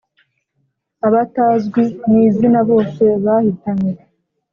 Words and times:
abatazwi 1.07 1.83
mu 2.09 2.15
izina 2.27 2.59
bose 2.69 3.03
bahitanywe 3.23 3.91